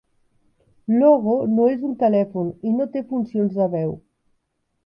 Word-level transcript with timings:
L'Ogo 0.99 1.35
no 1.57 1.67
és 1.73 1.85
un 1.89 1.93
telèfon 2.05 2.51
i 2.71 2.75
no 2.79 2.91
té 2.97 3.07
funcions 3.13 3.55
de 3.63 3.73
veu. 3.79 3.97